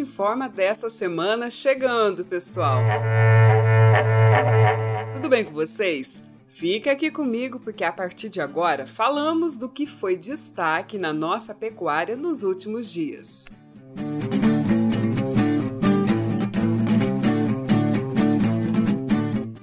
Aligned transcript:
informa 0.00 0.48
dessa 0.48 0.88
semana 0.88 1.50
chegando, 1.50 2.24
pessoal. 2.24 2.82
Tudo 5.12 5.28
bem 5.28 5.44
com 5.44 5.52
vocês? 5.52 6.24
Fica 6.46 6.92
aqui 6.92 7.10
comigo 7.10 7.60
porque 7.60 7.84
a 7.84 7.92
partir 7.92 8.28
de 8.28 8.40
agora 8.40 8.86
falamos 8.86 9.56
do 9.56 9.68
que 9.68 9.86
foi 9.86 10.16
destaque 10.16 10.98
na 10.98 11.12
nossa 11.12 11.54
pecuária 11.54 12.16
nos 12.16 12.42
últimos 12.42 12.92
dias. 12.92 13.61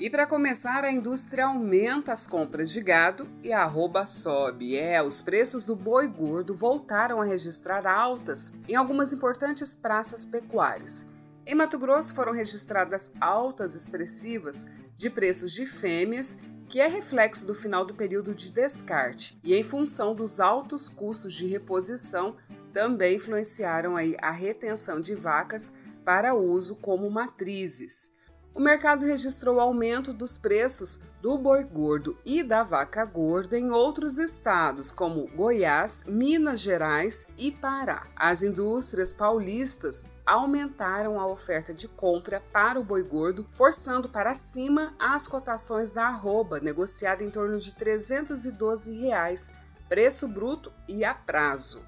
E 0.09 0.11
para 0.11 0.25
começar, 0.25 0.83
a 0.83 0.91
indústria 0.91 1.45
aumenta 1.45 2.11
as 2.11 2.25
compras 2.25 2.71
de 2.71 2.81
gado 2.81 3.29
e 3.43 3.53
a 3.53 3.61
arroba 3.61 4.07
sobe. 4.07 4.75
É, 4.75 5.03
os 5.03 5.21
preços 5.21 5.67
do 5.67 5.75
boi 5.75 6.07
gordo 6.07 6.55
voltaram 6.55 7.21
a 7.21 7.23
registrar 7.23 7.85
altas 7.85 8.53
em 8.67 8.73
algumas 8.73 9.13
importantes 9.13 9.75
praças 9.75 10.25
pecuárias. 10.25 11.11
Em 11.45 11.53
Mato 11.53 11.77
Grosso 11.77 12.15
foram 12.15 12.31
registradas 12.31 13.13
altas 13.21 13.75
expressivas 13.75 14.65
de 14.95 15.11
preços 15.11 15.51
de 15.51 15.67
fêmeas, 15.67 16.39
que 16.67 16.79
é 16.79 16.87
reflexo 16.87 17.45
do 17.45 17.53
final 17.53 17.85
do 17.85 17.93
período 17.93 18.33
de 18.33 18.51
descarte, 18.51 19.37
e 19.43 19.53
em 19.53 19.63
função 19.63 20.15
dos 20.15 20.39
altos 20.39 20.89
custos 20.89 21.35
de 21.35 21.45
reposição, 21.45 22.35
também 22.73 23.17
influenciaram 23.17 23.95
aí 23.95 24.17
a 24.19 24.31
retenção 24.31 24.99
de 24.99 25.13
vacas 25.13 25.75
para 26.03 26.33
uso 26.33 26.77
como 26.77 27.11
matrizes 27.11 28.17
o 28.53 28.59
mercado 28.59 29.05
registrou 29.05 29.59
aumento 29.59 30.11
dos 30.11 30.37
preços 30.37 31.03
do 31.21 31.37
boi 31.37 31.63
gordo 31.63 32.17
e 32.25 32.43
da 32.43 32.63
vaca 32.63 33.05
gorda 33.05 33.57
em 33.57 33.69
outros 33.69 34.17
estados, 34.17 34.91
como 34.91 35.27
Goiás, 35.35 36.05
Minas 36.07 36.59
Gerais 36.59 37.27
e 37.37 37.51
Pará. 37.51 38.07
As 38.15 38.41
indústrias 38.41 39.13
paulistas 39.13 40.05
aumentaram 40.25 41.19
a 41.19 41.27
oferta 41.27 41.73
de 41.73 41.87
compra 41.87 42.41
para 42.53 42.79
o 42.79 42.83
boi 42.83 43.03
gordo, 43.03 43.45
forçando 43.51 44.09
para 44.09 44.33
cima 44.33 44.93
as 44.97 45.27
cotações 45.27 45.91
da 45.91 46.07
arroba, 46.07 46.59
negociada 46.59 47.23
em 47.23 47.29
torno 47.29 47.59
de 47.59 47.73
312 47.73 48.97
reais, 48.99 49.51
preço 49.87 50.27
bruto 50.27 50.71
e 50.87 51.03
a 51.03 51.13
prazo. 51.13 51.81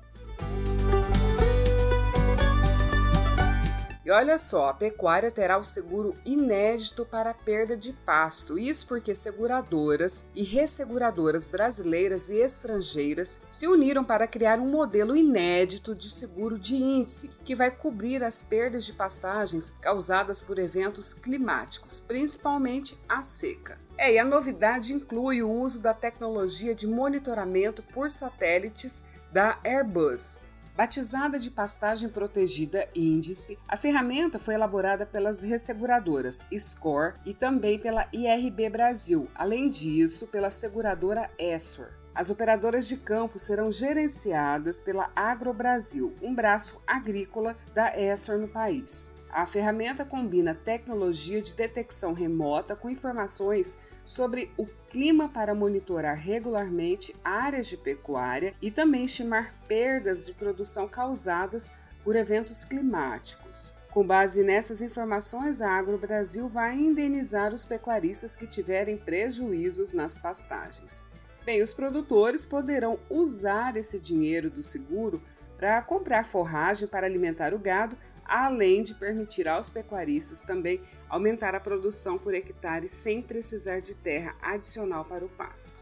E 4.12 4.14
olha 4.14 4.38
só, 4.38 4.68
a 4.68 4.74
pecuária 4.74 5.32
terá 5.32 5.58
o 5.58 5.64
seguro 5.64 6.18
inédito 6.26 7.06
para 7.06 7.34
perda 7.34 7.78
de 7.78 7.94
pasto. 7.94 8.60
Isso 8.60 8.86
porque 8.86 9.16
seguradoras 9.16 10.28
e 10.36 10.44
resseguradoras 10.44 11.48
brasileiras 11.48 12.30
e 12.30 12.36
estrangeiras 12.36 13.44
se 13.50 13.70
uniram 13.70 14.04
para 14.04 14.28
criar 14.28 14.60
um 14.60 14.70
modelo 14.70 15.16
inédito 15.16 15.96
de 15.96 16.10
seguro 16.10 16.60
de 16.60 16.76
índice 16.76 17.32
que 17.46 17.56
vai 17.56 17.72
cobrir 17.72 18.22
as 18.22 18.44
perdas 18.44 18.86
de 18.86 18.92
pastagens 18.92 19.76
causadas 19.80 20.42
por 20.42 20.60
eventos 20.60 21.14
climáticos, 21.14 22.02
principalmente 22.02 23.00
a 23.08 23.24
seca. 23.24 23.80
É, 23.98 24.16
e 24.16 24.20
a 24.20 24.26
novidade 24.26 24.94
inclui 24.94 25.42
o 25.42 25.50
uso 25.50 25.82
da 25.82 25.94
tecnologia 25.94 26.76
de 26.76 26.86
monitoramento 26.86 27.82
por 27.82 28.10
satélites 28.10 29.06
da 29.32 29.58
Airbus 29.64 30.51
Batizada 30.76 31.38
de 31.38 31.52
pastagem 31.52 32.10
protegida 32.10 32.88
índice, 32.96 33.60
a 33.68 33.76
ferramenta 33.76 34.40
foi 34.40 34.54
elaborada 34.54 35.06
pelas 35.06 35.44
resseguradoras 35.44 36.46
Score 36.58 37.16
e 37.26 37.34
também 37.34 37.78
pela 37.78 38.08
IRB 38.14 38.70
Brasil, 38.70 39.30
além 39.36 39.70
disso 39.70 40.28
pela 40.28 40.50
seguradora 40.50 41.30
Essor. 41.38 41.90
As 42.16 42.30
operadoras 42.30 42.88
de 42.88 42.98
campo 42.98 43.38
serão 43.38 43.72
gerenciadas 43.72 44.82
pela 44.82 45.12
AgroBrasil, 45.16 46.16
um 46.22 46.34
braço 46.34 46.82
agrícola 46.88 47.56
da 47.74 47.98
Essor 47.98 48.38
no 48.38 48.48
país. 48.48 49.16
A 49.30 49.46
ferramenta 49.46 50.04
combina 50.04 50.54
tecnologia 50.54 51.42
de 51.42 51.54
detecção 51.54 52.12
remota 52.12 52.76
com 52.76 52.90
informações 52.90 53.91
sobre 54.04 54.52
o 54.58 54.66
clima 54.90 55.30
para 55.30 55.56
monitorar 55.56 56.18
regularmente 56.18 57.16
áreas 57.24 57.68
de 57.68 57.78
pecuária 57.78 58.54
e 58.62 58.70
também 58.70 59.06
estimar 59.06 59.56
perdas 59.68 60.26
de 60.26 60.34
produção 60.34 60.88
causadas 60.88 61.74
por 62.04 62.16
eventos 62.16 62.66
climáticos. 62.66 63.76
Com 63.92 64.06
base 64.06 64.44
nessas 64.44 64.82
informações, 64.82 65.62
a 65.62 65.70
Agro 65.78 65.98
Brasil 65.98 66.48
vai 66.48 66.76
indenizar 66.76 67.54
os 67.54 67.66
pecuaristas 67.66 68.36
que 68.36 68.48
tiverem 68.48 68.98
prejuízos 68.98 69.94
nas 69.94 70.18
pastagens. 70.18 71.06
Bem, 71.46 71.62
os 71.62 71.74
produtores 71.74 72.46
poderão 72.46 73.00
usar 73.10 73.76
esse 73.76 74.00
dinheiro 74.00 74.50
do 74.50 74.64
seguro 74.64 75.22
para 75.58 75.82
comprar 75.82 76.26
forragem 76.26 76.88
para 76.88 77.06
alimentar 77.06 77.54
o 77.54 77.60
gado 77.60 77.98
além 78.32 78.82
de 78.82 78.96
permitir 78.96 79.46
aos 79.46 79.70
pecuaristas 79.70 80.42
também 80.42 80.82
aumentar 81.10 81.54
a 81.54 81.60
produção 81.60 82.18
por 82.18 82.34
hectare 82.34 82.88
sem 82.88 83.22
precisar 83.22 83.82
de 83.82 83.94
terra 83.94 84.34
adicional 84.42 85.04
para 85.04 85.26
o 85.26 85.30
pasto. 85.30 85.82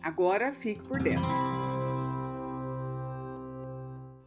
Agora 0.00 0.52
fique 0.52 0.84
por 0.84 1.02
dentro. 1.02 1.26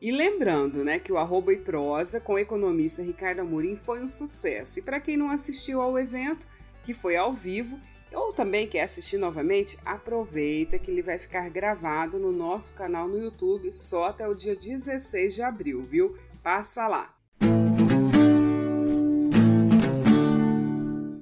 E 0.01 0.11
lembrando, 0.11 0.83
né, 0.83 0.99
que 0.99 1.13
o 1.13 1.17
arroba 1.17 1.53
e 1.53 1.57
prosa 1.57 2.19
com 2.19 2.33
o 2.33 2.39
economista 2.39 3.01
Ricardo 3.01 3.39
Amorim 3.39 3.77
foi 3.77 4.03
um 4.03 4.07
sucesso. 4.07 4.79
E 4.79 4.81
para 4.81 4.99
quem 4.99 5.15
não 5.15 5.29
assistiu 5.29 5.81
ao 5.81 5.97
evento, 5.97 6.45
que 6.83 6.93
foi 6.93 7.15
ao 7.15 7.33
vivo, 7.33 7.79
ou 8.13 8.33
também 8.33 8.67
quer 8.67 8.83
assistir 8.83 9.17
novamente, 9.17 9.77
aproveita 9.85 10.79
que 10.79 10.89
ele 10.89 11.01
vai 11.01 11.19
ficar 11.19 11.49
gravado 11.49 12.17
no 12.17 12.31
nosso 12.31 12.73
canal 12.73 13.07
no 13.07 13.17
YouTube 13.17 13.71
só 13.71 14.05
até 14.05 14.27
o 14.27 14.35
dia 14.35 14.55
16 14.55 15.35
de 15.35 15.41
abril, 15.41 15.85
viu? 15.85 16.17
Passa 16.41 16.87
lá. 16.87 17.13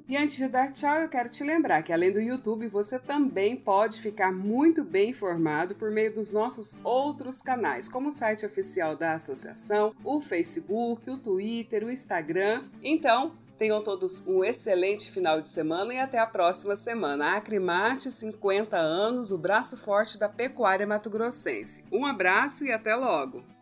E 0.10 0.16
antes 0.16 0.38
de 0.38 0.48
dar 0.48 0.72
tchau, 0.72 0.96
eu 1.02 1.10
quero 1.10 1.30
te 1.30 1.44
lembrar 1.44 1.84
que 1.84 1.92
além 1.92 2.12
do 2.12 2.22
YouTube, 2.22 2.68
você 2.70 2.98
também 2.98 3.58
pode 3.58 4.00
ficar 4.02 4.32
muito 4.32 4.86
bem 4.86 5.10
informado 5.10 5.76
por 5.76 5.92
meio 5.92 6.14
dos 6.14 6.32
nossos 6.32 6.80
outros 6.84 7.42
canais, 7.42 7.90
como 7.90 8.08
o 8.08 8.12
site 8.12 8.46
oficial 8.46 8.96
da 8.96 9.16
associação, 9.16 9.94
o 10.04 10.22
Facebook, 10.22 11.10
o 11.12 11.18
Twitter, 11.18 11.84
o 11.84 11.92
Instagram. 11.92 12.64
Então, 12.82 13.34
Tenham 13.58 13.82
todos 13.82 14.28
um 14.28 14.44
excelente 14.44 15.10
final 15.10 15.42
de 15.42 15.48
semana 15.48 15.94
e 15.94 16.00
até 16.00 16.20
a 16.20 16.28
próxima 16.28 16.76
semana. 16.76 17.36
Acrimate 17.36 18.12
50 18.12 18.78
anos, 18.78 19.32
o 19.32 19.38
braço 19.38 19.76
forte 19.78 20.20
da 20.20 20.30
pecuária 20.30 20.86
mato-grossense. 20.86 21.88
Um 21.92 22.06
abraço 22.06 22.66
e 22.66 22.72
até 22.72 22.96
logo! 22.96 23.57